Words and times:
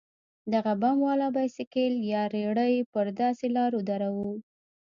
دغه 0.53 0.73
بم 0.81 0.97
والا 1.07 1.27
بايسېکل 1.35 1.93
يا 2.13 2.23
رېړۍ 2.35 2.75
پر 2.93 3.05
داسې 3.21 3.45
لارو 3.57 3.79
دروو. 3.89 4.31